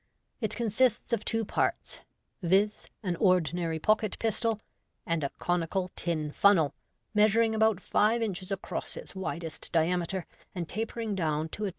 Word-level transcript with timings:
It 0.39 0.55
consists 0.55 1.13
of 1.13 1.23
two 1.23 1.45
parts, 1.45 1.99
viz., 2.41 2.87
an 3.03 3.15
ordinary 3.17 3.77
pocket 3.77 4.17
pistol, 4.17 4.59
and 5.05 5.23
a 5.23 5.29
conical 5.37 5.89
tin 5.95 6.31
funnel, 6.31 6.73
measuring 7.13 7.53
about 7.53 7.79
five 7.79 8.23
inches 8.23 8.51
across 8.51 8.97
its 8.97 9.13
widest 9.13 9.71
diameter, 9.71 10.25
and 10.55 10.67
tapering 10.67 11.13
down 11.13 11.49
to• 11.49 11.57
MODERN 11.59 11.67
MAGIC. 11.67 11.69